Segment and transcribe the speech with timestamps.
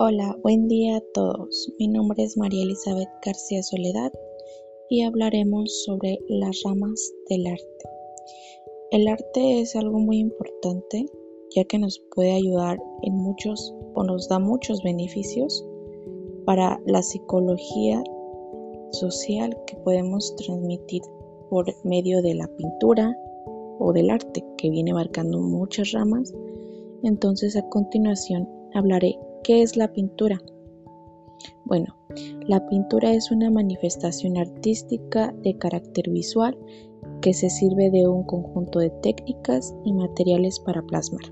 [0.00, 1.72] Hola, buen día a todos.
[1.80, 4.12] Mi nombre es María Elizabeth García Soledad
[4.88, 7.88] y hablaremos sobre las ramas del arte.
[8.92, 11.04] El arte es algo muy importante
[11.52, 15.66] ya que nos puede ayudar en muchos o nos da muchos beneficios
[16.44, 18.00] para la psicología
[18.92, 21.02] social que podemos transmitir
[21.50, 23.16] por medio de la pintura
[23.80, 26.32] o del arte que viene marcando muchas ramas.
[27.02, 30.40] Entonces a continuación hablaré qué es la pintura.
[31.64, 31.94] Bueno,
[32.46, 36.58] la pintura es una manifestación artística de carácter visual
[37.20, 41.24] que se sirve de un conjunto de técnicas y materiales para plasmar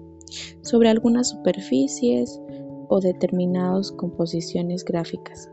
[0.63, 2.41] sobre algunas superficies
[2.89, 5.51] o determinadas composiciones gráficas,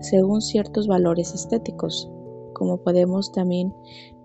[0.00, 2.10] según ciertos valores estéticos,
[2.54, 3.72] como podemos también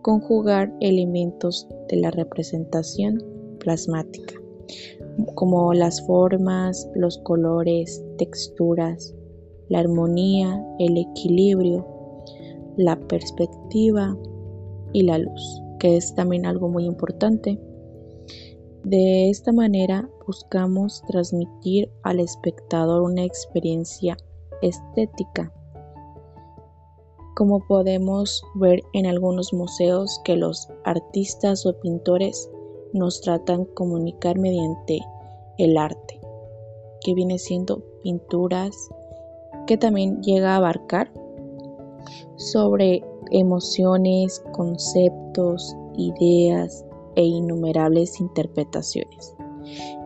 [0.02, 3.24] conjugar elementos de la representación
[3.60, 4.36] plasmática,
[5.36, 9.16] como las formas, los colores, texturas,
[9.70, 11.86] la armonía, el equilibrio,
[12.78, 14.18] la perspectiva
[14.94, 17.60] y la luz, que es también algo muy importante.
[18.84, 24.18] De esta manera buscamos transmitir al espectador una experiencia
[24.62, 25.52] estética
[27.36, 32.50] como podemos ver en algunos museos que los artistas o pintores
[32.94, 35.00] nos tratan comunicar mediante
[35.58, 36.20] el arte,
[37.02, 38.76] que viene siendo pinturas,
[39.68, 41.12] que también llega a abarcar
[42.36, 46.86] sobre emociones, conceptos, ideas
[47.16, 49.36] e innumerables interpretaciones,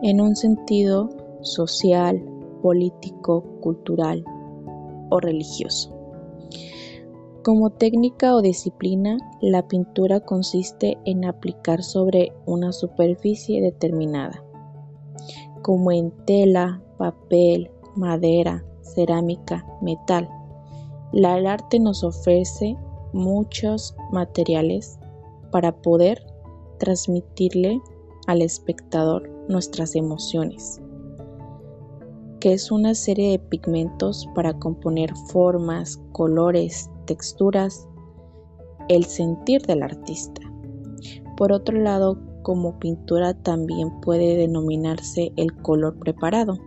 [0.02, 1.08] en un sentido
[1.42, 2.22] social,
[2.62, 4.24] político, cultural
[5.10, 5.97] o religioso.
[7.44, 14.42] Como técnica o disciplina, la pintura consiste en aplicar sobre una superficie determinada,
[15.62, 20.28] como en tela, papel, madera, cerámica, metal.
[21.12, 22.76] La, el arte nos ofrece
[23.12, 24.98] muchos materiales
[25.52, 26.26] para poder
[26.78, 27.80] transmitirle
[28.26, 30.82] al espectador nuestras emociones,
[32.40, 37.88] que es una serie de pigmentos para componer formas, colores, texturas,
[38.88, 40.42] el sentir del artista.
[41.36, 46.58] Por otro lado, como pintura también puede denominarse el color preparado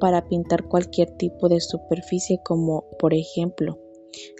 [0.00, 3.78] para pintar cualquier tipo de superficie como por ejemplo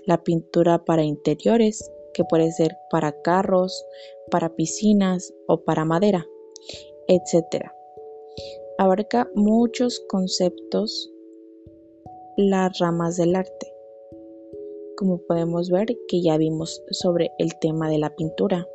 [0.06, 3.84] la pintura para interiores que puede ser para carros,
[4.30, 6.26] para piscinas o para madera,
[7.06, 7.66] etc.
[8.78, 11.12] Abarca muchos conceptos
[12.36, 13.69] las ramas del arte
[15.00, 18.68] como podemos ver que ya vimos sobre el tema de la pintura.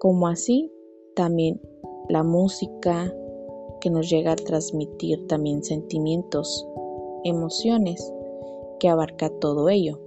[0.00, 0.68] Como así,
[1.14, 1.60] también
[2.08, 3.14] la música
[3.80, 6.66] que nos llega a transmitir también sentimientos,
[7.22, 8.12] emociones,
[8.80, 10.00] que abarca todo ello.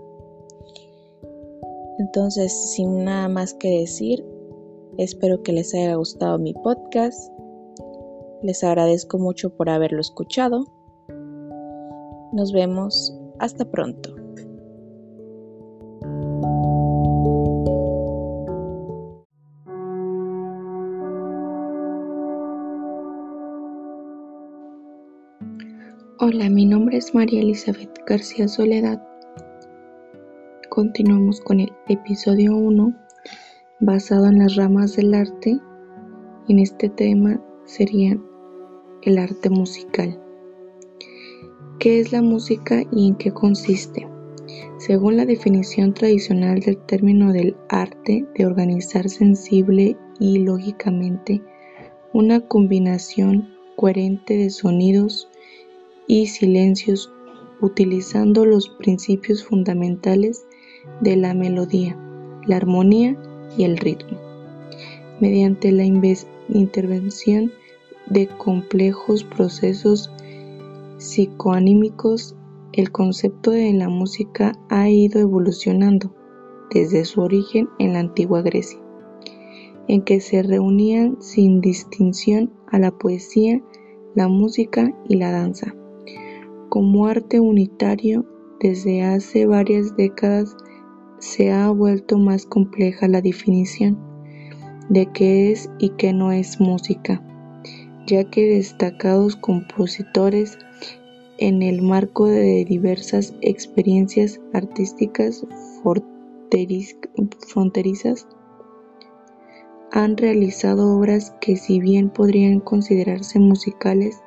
[2.00, 4.26] Entonces, sin nada más que decir,
[4.98, 7.32] espero que les haya gustado mi podcast.
[8.42, 10.66] Les agradezco mucho por haberlo escuchado.
[12.34, 14.13] Nos vemos hasta pronto.
[26.26, 29.06] Hola, mi nombre es María Elizabeth García Soledad.
[30.70, 32.96] Continuamos con el episodio 1
[33.82, 35.60] basado en las ramas del arte
[36.48, 38.18] en este tema sería
[39.02, 40.18] el arte musical.
[41.80, 44.08] ¿Qué es la música y en qué consiste?
[44.78, 51.42] Según la definición tradicional del término del arte de organizar sensible y lógicamente
[52.14, 55.28] una combinación coherente de sonidos,
[56.14, 57.12] y silencios
[57.60, 60.46] utilizando los principios fundamentales
[61.02, 61.98] de la melodía,
[62.46, 63.18] la armonía
[63.58, 64.20] y el ritmo.
[65.20, 67.52] Mediante la intervención
[68.06, 70.12] de complejos procesos
[70.98, 72.36] psicoanímicos,
[72.74, 76.14] el concepto de la música ha ido evolucionando
[76.70, 78.80] desde su origen en la antigua Grecia,
[79.88, 83.64] en que se reunían sin distinción a la poesía,
[84.14, 85.74] la música y la danza
[86.74, 88.26] como arte unitario,
[88.60, 90.58] desde hace varias décadas
[91.20, 93.96] se ha vuelto más compleja la definición
[94.90, 97.22] de qué es y qué no es música,
[98.08, 100.58] ya que destacados compositores
[101.38, 105.46] en el marco de diversas experiencias artísticas
[107.50, 108.28] fronterizas
[109.92, 114.24] han realizado obras que si bien podrían considerarse musicales,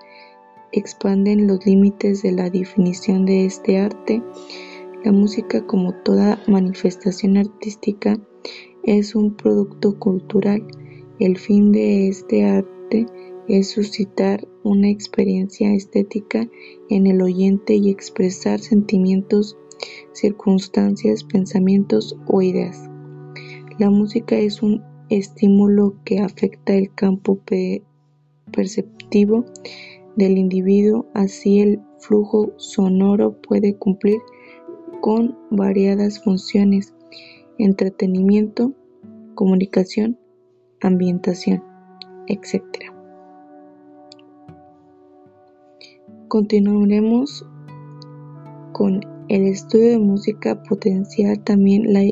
[0.73, 4.23] expanden los límites de la definición de este arte.
[5.05, 8.19] La música, como toda manifestación artística,
[8.83, 10.67] es un producto cultural.
[11.19, 13.07] El fin de este arte
[13.49, 16.49] es suscitar una experiencia estética
[16.91, 19.57] en el oyente y expresar sentimientos,
[20.13, 22.91] circunstancias, pensamientos o ideas.
[23.79, 27.39] La música es un estímulo que afecta el campo
[28.51, 29.45] perceptivo
[30.17, 34.19] del individuo, así el flujo sonoro puede cumplir
[35.01, 36.95] con variadas funciones,
[37.59, 38.73] entretenimiento,
[39.35, 40.19] comunicación,
[40.81, 41.63] ambientación,
[42.27, 42.63] etc.
[46.29, 47.47] Continuaremos
[48.73, 52.03] con el estudio de música potencial también la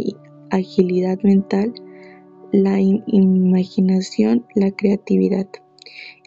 [0.50, 1.72] agilidad mental,
[2.52, 5.46] la imaginación, la creatividad.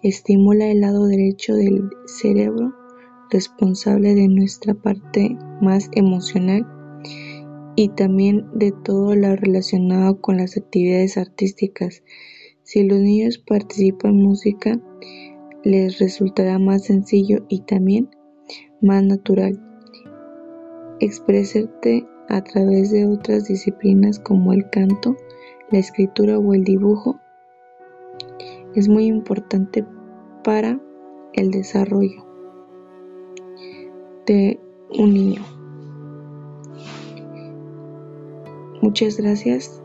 [0.03, 2.73] Estimula el lado derecho del cerebro
[3.31, 6.67] responsable de nuestra parte más emocional
[7.75, 12.03] y también de todo lo relacionado con las actividades artísticas.
[12.61, 14.79] Si los niños participan en música,
[15.63, 18.09] les resultará más sencillo y también
[18.81, 19.59] más natural
[20.99, 25.15] expresarte a través de otras disciplinas como el canto,
[25.71, 27.19] la escritura o el dibujo
[28.77, 29.83] es muy importante
[30.43, 30.79] para
[31.33, 32.23] el desarrollo
[34.27, 34.59] de
[34.99, 35.41] un niño.
[38.83, 39.81] Muchas gracias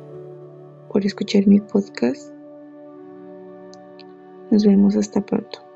[0.93, 2.35] por escuchar mi podcast.
[4.51, 5.72] Nos vemos hasta pronto.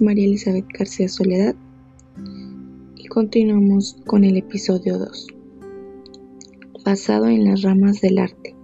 [0.00, 1.54] María Elizabeth García Soledad
[2.96, 5.26] y continuamos con el episodio 2,
[6.84, 8.56] basado en las ramas del arte.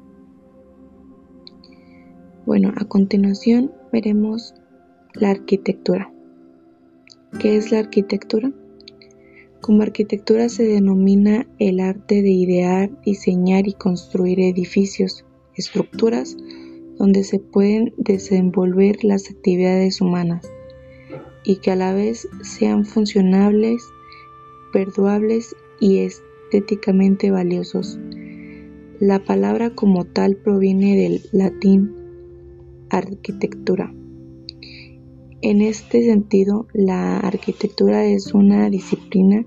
[2.46, 4.54] Bueno, a continuación veremos
[5.14, 6.12] la arquitectura.
[7.38, 8.52] ¿Qué es la arquitectura?
[9.60, 15.24] Como arquitectura se denomina el arte de idear, diseñar y construir edificios,
[15.54, 16.36] estructuras,
[16.98, 20.50] donde se pueden desenvolver las actividades humanas
[21.44, 23.82] y que a la vez sean funcionables,
[24.72, 27.98] perduables y estéticamente valiosos.
[28.98, 31.94] La palabra como tal proviene del latín
[32.90, 33.94] arquitectura.
[35.42, 39.46] En este sentido, la arquitectura es una disciplina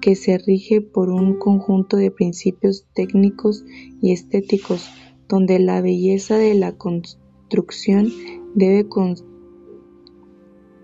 [0.00, 3.64] que se rige por un conjunto de principios técnicos
[4.00, 4.90] y estéticos
[5.28, 8.08] donde la belleza de la construcción
[8.54, 8.88] debe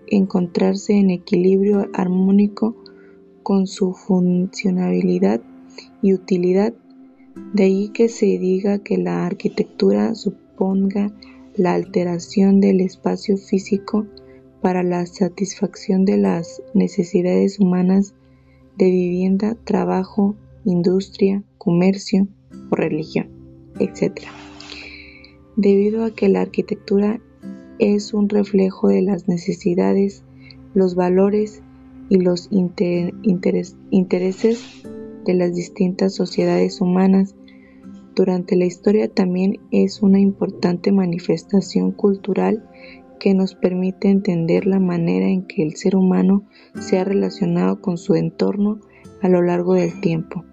[0.09, 2.75] encontrarse en equilibrio armónico
[3.43, 5.41] con su funcionalidad
[6.01, 6.73] y utilidad.
[7.53, 11.13] De ahí que se diga que la arquitectura suponga
[11.55, 14.05] la alteración del espacio físico
[14.61, 18.13] para la satisfacción de las necesidades humanas
[18.77, 20.35] de vivienda, trabajo,
[20.65, 22.27] industria, comercio
[22.69, 23.39] o religión
[23.79, 24.21] etc.
[25.55, 27.19] Debido a que la arquitectura
[27.79, 30.23] es un reflejo de las necesidades,
[30.73, 31.63] los valores
[32.09, 33.83] y los intereses
[35.25, 37.35] de las distintas sociedades humanas,
[38.19, 42.67] durante la historia también es una importante manifestación cultural
[43.17, 46.43] que nos permite entender la manera en que el ser humano
[46.79, 48.79] se ha relacionado con su entorno
[49.21, 50.43] a lo largo del tiempo.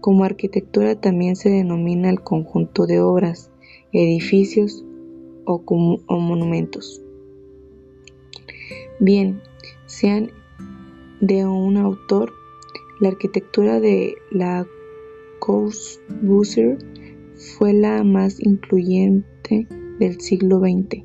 [0.00, 3.50] Como arquitectura también se denomina el conjunto de obras,
[3.92, 4.84] edificios
[5.46, 5.62] o,
[6.20, 7.00] monumentos.
[9.00, 9.40] Bien,
[9.86, 10.30] sean
[11.20, 12.32] de un autor,
[13.00, 14.66] la arquitectura de la
[15.40, 16.78] Corbusier
[17.34, 19.66] fue la más incluyente
[19.98, 21.02] del siglo XX,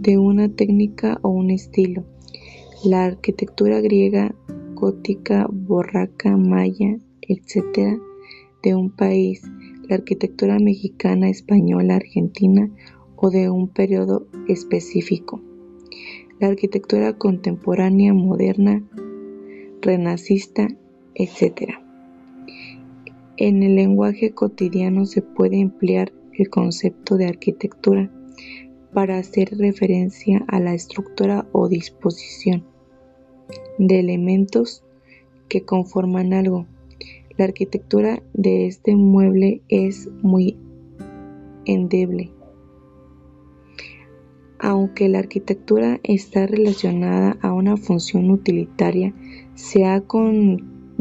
[0.00, 2.04] de una técnica o un estilo.
[2.84, 4.34] La arquitectura griega,
[4.74, 7.98] gótica, borraca, maya, etcétera,
[8.62, 9.42] de un país,
[9.88, 12.70] la arquitectura mexicana, española, argentina
[13.20, 15.40] o de un periodo específico.
[16.38, 18.82] La arquitectura contemporánea, moderna,
[19.82, 20.68] renacista,
[21.14, 21.74] etc.
[23.36, 28.10] En el lenguaje cotidiano se puede emplear el concepto de arquitectura
[28.92, 32.64] para hacer referencia a la estructura o disposición
[33.78, 34.82] de elementos
[35.48, 36.66] que conforman algo,
[37.36, 40.56] la arquitectura de este mueble es muy
[41.64, 42.30] endeble,
[44.62, 49.14] Aunque la arquitectura está relacionada a una función utilitaria,
[49.54, 50.98] se ha convenido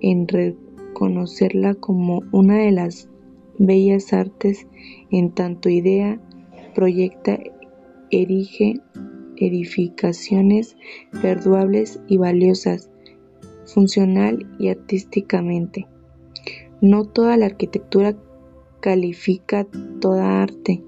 [0.00, 3.08] en reconocerla como una de las
[3.58, 4.68] bellas artes
[5.10, 6.20] en tanto idea,
[6.76, 7.40] proyecta,
[8.12, 8.80] erige
[9.36, 10.76] edificaciones
[11.22, 12.88] perduables y valiosas,
[13.64, 15.88] funcional y artísticamente.
[16.80, 18.14] No toda la arquitectura
[18.80, 19.66] califica
[20.00, 20.84] toda arte,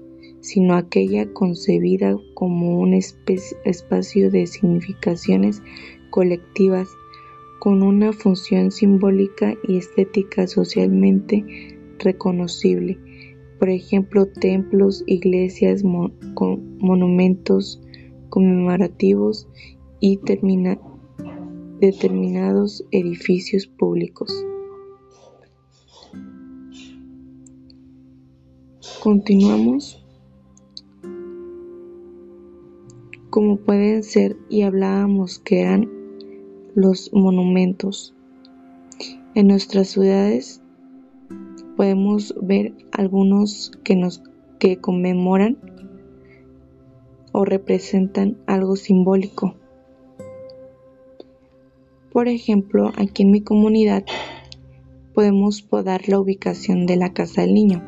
[0.47, 5.61] sino aquella concebida como un espacio de significaciones
[6.09, 6.87] colectivas
[7.59, 11.43] con una función simbólica y estética socialmente
[11.99, 12.97] reconocible.
[13.59, 17.81] Por ejemplo, templos, iglesias, monumentos
[18.29, 19.49] conmemorativos
[19.99, 20.17] y
[21.81, 24.33] determinados edificios públicos.
[29.03, 30.06] Continuamos
[33.37, 35.87] como pueden ser y hablábamos que eran
[36.73, 38.15] los monumentos.
[39.35, 40.63] En nuestras ciudades
[41.75, 44.23] podemos ver algunos que nos
[44.57, 45.55] que conmemoran
[47.31, 49.53] o representan algo simbólico.
[52.11, 54.03] Por ejemplo, aquí en mi comunidad
[55.13, 57.83] podemos podar la ubicación de la casa del niño.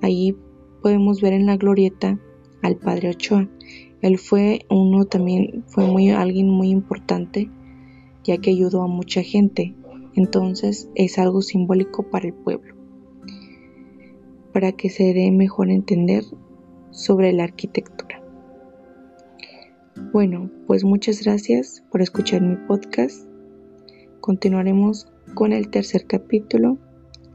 [0.00, 0.36] Allí
[0.82, 2.18] podemos ver en la glorieta
[2.62, 3.48] al padre Ochoa.
[4.02, 7.48] Él fue uno también, fue muy, alguien muy importante,
[8.24, 9.74] ya que ayudó a mucha gente.
[10.14, 12.74] Entonces es algo simbólico para el pueblo.
[14.52, 16.24] Para que se dé mejor entender
[16.90, 18.22] sobre la arquitectura.
[20.12, 23.26] Bueno, pues muchas gracias por escuchar mi podcast.
[24.20, 26.76] Continuaremos con el tercer capítulo.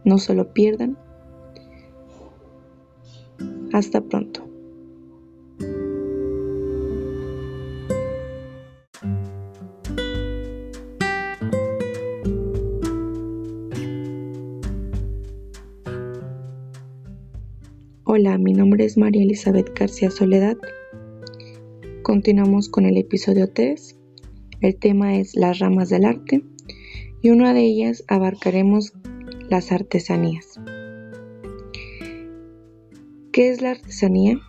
[0.04, 0.98] No se lo pierdan.
[3.74, 4.47] Hasta pronto.
[18.20, 20.58] Hola, mi nombre es María Elizabeth García Soledad.
[22.02, 23.96] Continuamos con el episodio 3.
[24.60, 26.44] El tema es las ramas del arte
[27.22, 28.94] y una de ellas abarcaremos
[29.50, 30.60] las artesanías.
[33.32, 34.40] ¿Qué es la artesanía?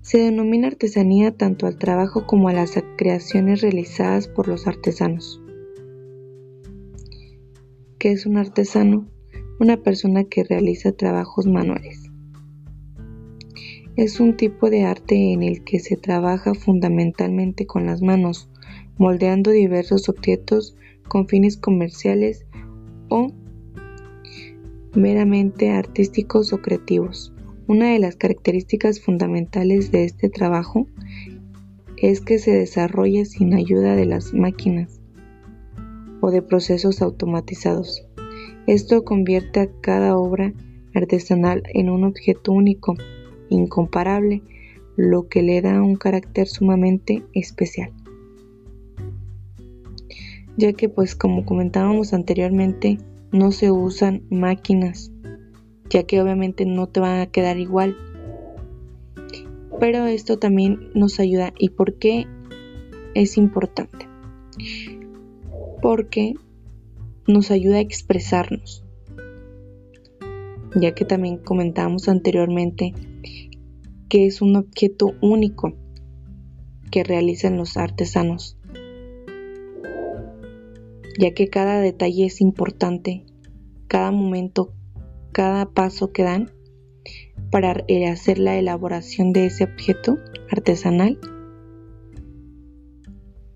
[0.00, 5.40] Se denomina artesanía tanto al trabajo como a las creaciones realizadas por los artesanos.
[8.00, 9.06] ¿Qué es un artesano?
[9.60, 12.10] Una persona que realiza trabajos manuales.
[13.96, 18.48] Es un tipo de arte en el que se trabaja fundamentalmente con las manos,
[18.98, 20.76] moldeando diversos objetos
[21.08, 22.46] con fines comerciales
[23.08, 23.32] o
[24.94, 27.32] meramente artísticos o creativos.
[27.66, 30.86] Una de las características fundamentales de este trabajo
[31.96, 35.00] es que se desarrolla sin ayuda de las máquinas
[36.20, 38.07] o de procesos automatizados.
[38.68, 40.52] Esto convierte a cada obra
[40.94, 42.96] artesanal en un objeto único,
[43.48, 44.42] incomparable,
[44.94, 47.90] lo que le da un carácter sumamente especial.
[50.58, 52.98] Ya que pues como comentábamos anteriormente,
[53.32, 55.12] no se usan máquinas,
[55.88, 57.96] ya que obviamente no te van a quedar igual.
[59.80, 61.54] Pero esto también nos ayuda.
[61.58, 62.26] ¿Y por qué
[63.14, 64.06] es importante?
[65.80, 66.34] Porque
[67.28, 68.84] nos ayuda a expresarnos.
[70.74, 72.92] Ya que también comentábamos anteriormente
[74.08, 75.74] que es un objeto único
[76.90, 78.58] que realizan los artesanos
[81.18, 83.24] ya que cada detalle es importante,
[83.88, 84.72] cada momento,
[85.32, 86.50] cada paso que dan
[87.50, 90.18] para hacer la elaboración de ese objeto
[90.48, 91.18] artesanal,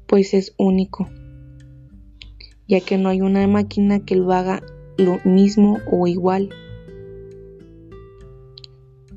[0.09, 1.09] pues es único,
[2.73, 4.63] ya que no hay una máquina que lo haga
[4.97, 6.49] lo mismo o igual.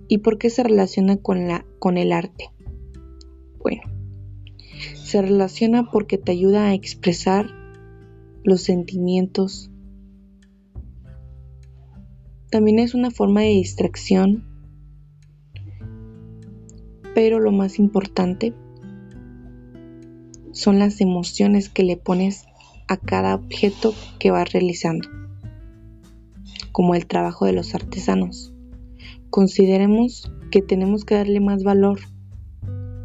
[0.10, 2.50] ¿Y por qué se relaciona con, la, con el arte?
[3.62, 3.84] Bueno,
[5.02, 7.48] se relaciona porque te ayuda a expresar
[8.44, 9.72] los sentimientos.
[12.52, 14.44] También es una forma de distracción,
[17.14, 18.54] pero lo más importante
[20.52, 22.48] son las emociones que le pones
[22.88, 25.08] a cada objeto que vas realizando,
[26.72, 28.54] como el trabajo de los artesanos.
[29.30, 32.00] Consideremos que tenemos que darle más valor,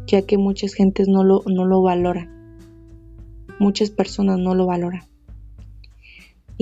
[0.07, 2.29] ya que muchas gentes no lo, no lo valoran.
[3.59, 5.03] Muchas personas no lo valoran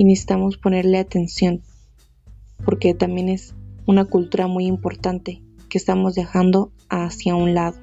[0.00, 1.60] y necesitamos ponerle atención
[2.64, 7.76] porque también es una cultura muy importante que estamos dejando hacia un lado.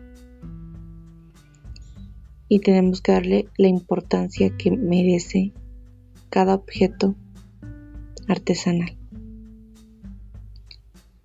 [2.50, 5.54] Y tenemos que darle la importancia que merece
[6.30, 7.16] cada objeto
[8.28, 8.98] artesanal.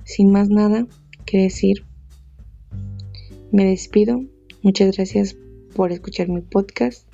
[0.05, 0.87] Sin más nada
[1.25, 1.85] que decir,
[3.50, 4.25] me despido.
[4.62, 5.37] Muchas gracias
[5.75, 7.07] por escuchar mi podcast.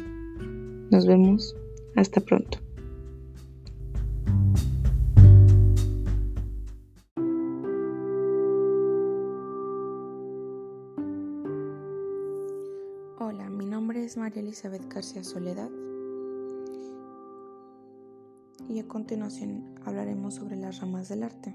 [0.91, 1.55] Nos vemos.
[1.97, 2.68] Hasta pronto.
[14.05, 15.69] Es María Elizabeth García Soledad
[18.69, 21.53] y a continuación hablaremos sobre las ramas del arte.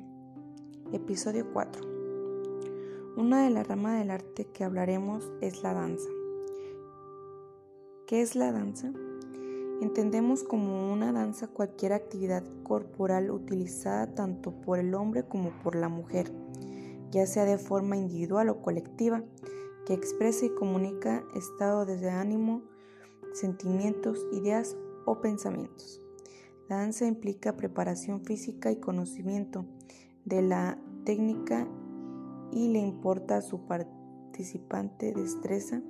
[0.91, 1.81] Episodio 4.
[3.15, 6.09] Una de las ramas del arte que hablaremos es la danza.
[8.07, 8.91] ¿Qué es la danza?
[9.81, 15.87] Entendemos como una danza cualquier actividad corporal utilizada tanto por el hombre como por la
[15.87, 16.29] mujer,
[17.09, 19.23] ya sea de forma individual o colectiva,
[19.85, 22.61] que expresa y comunica estado de ánimo,
[23.33, 26.01] sentimientos, ideas o pensamientos.
[26.69, 29.65] La danza implica preparación física y conocimiento
[30.25, 31.67] de la técnica
[32.51, 35.81] y le importa a su participante destreza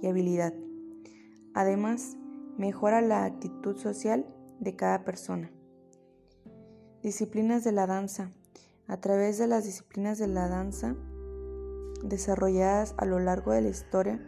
[0.00, 0.54] y habilidad.
[1.54, 2.16] Además,
[2.56, 4.26] mejora la actitud social
[4.60, 5.50] de cada persona.
[7.02, 8.30] Disciplinas de la danza.
[8.86, 10.96] A través de las disciplinas de la danza
[12.02, 14.20] desarrolladas a lo largo de la historia,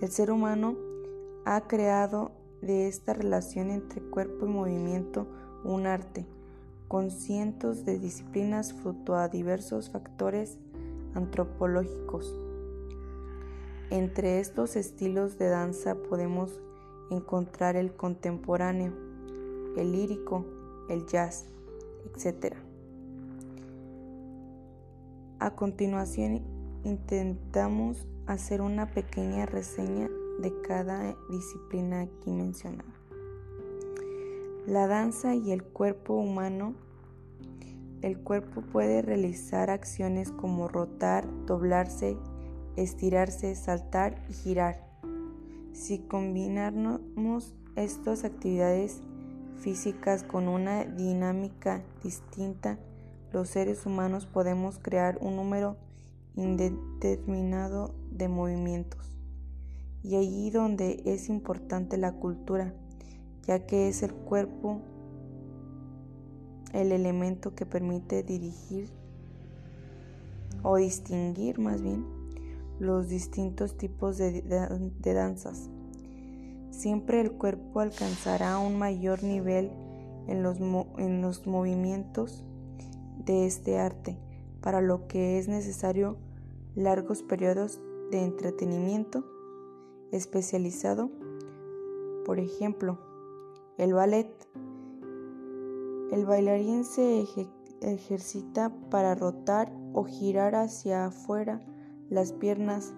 [0.00, 0.76] el ser humano
[1.44, 5.26] ha creado de esta relación entre cuerpo y movimiento
[5.64, 6.26] un arte,
[6.88, 10.58] con cientos de disciplinas fruto a diversos factores
[11.14, 12.34] antropológicos.
[13.90, 16.60] Entre estos estilos de danza podemos
[17.10, 18.92] encontrar el contemporáneo,
[19.76, 20.44] el lírico,
[20.88, 21.46] el jazz,
[22.04, 22.54] etc.
[25.38, 26.55] A continuación
[26.86, 30.08] intentamos hacer una pequeña reseña
[30.40, 32.94] de cada disciplina aquí mencionada.
[34.66, 36.74] La danza y el cuerpo humano.
[38.02, 42.16] El cuerpo puede realizar acciones como rotar, doblarse,
[42.76, 44.86] estirarse, saltar y girar.
[45.72, 49.00] Si combinamos estas actividades
[49.56, 52.78] físicas con una dinámica distinta,
[53.32, 55.76] los seres humanos podemos crear un número
[56.36, 59.12] indeterminado de movimientos.
[60.02, 62.74] Y allí donde es importante la cultura,
[63.46, 64.80] ya que es el cuerpo
[66.72, 68.90] el elemento que permite dirigir
[70.62, 72.04] o distinguir más bien
[72.78, 74.42] los distintos tipos de,
[75.02, 75.70] danzas.
[76.70, 79.70] Siempre el cuerpo alcanzará un mayor nivel
[80.28, 80.58] en los,
[80.98, 82.44] en los movimientos
[83.24, 84.18] de este arte,
[84.66, 86.16] para lo que es necesario
[86.74, 89.24] largos periodos de entretenimiento
[90.10, 91.08] especializado.
[92.24, 92.98] Por ejemplo,
[93.78, 94.28] el ballet.
[96.10, 97.24] El bailarín se
[97.80, 101.64] ejercita para rotar o girar hacia afuera
[102.10, 102.92] las piernas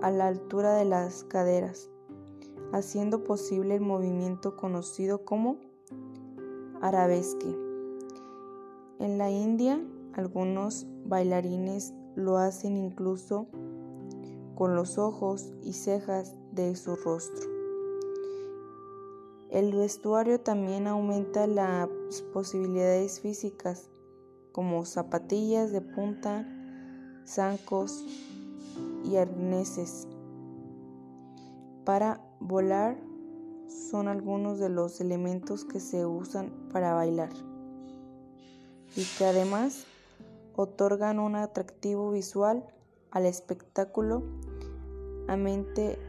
[0.00, 1.90] a la altura de las caderas,
[2.72, 5.58] haciendo posible el movimiento conocido como
[6.80, 7.52] arabesque.
[9.00, 9.82] En la India,
[10.18, 13.46] algunos bailarines lo hacen incluso
[14.56, 17.48] con los ojos y cejas de su rostro.
[19.48, 21.88] El vestuario también aumenta las
[22.32, 23.90] posibilidades físicas,
[24.50, 26.44] como zapatillas de punta,
[27.24, 28.04] zancos
[29.04, 30.08] y arneses.
[31.84, 32.98] Para volar
[33.68, 37.30] son algunos de los elementos que se usan para bailar
[38.96, 39.86] y que además
[40.60, 42.64] otorgan un atractivo visual
[43.12, 44.24] al espectáculo
[45.28, 46.00] a mente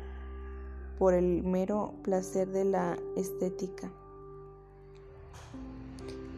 [0.97, 3.91] por el mero placer de la estética.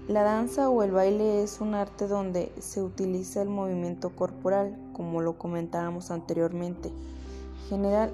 [0.09, 5.21] La danza o el baile es un arte donde se utiliza el movimiento corporal, como
[5.21, 6.91] lo comentábamos anteriormente,
[7.69, 8.11] general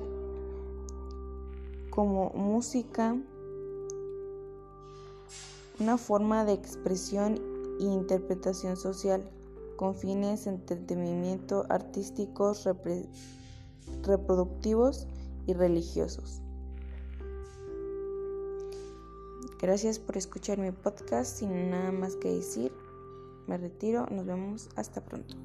[1.90, 3.18] como música,
[5.80, 7.40] una forma de expresión
[7.80, 9.28] e interpretación social
[9.78, 12.68] con fines de entretenimiento artísticos,
[14.04, 15.08] reproductivos
[15.46, 16.42] y religiosos.
[19.60, 21.38] Gracias por escuchar mi podcast.
[21.38, 22.72] Sin nada más que decir,
[23.48, 24.06] me retiro.
[24.12, 25.36] Nos vemos hasta pronto.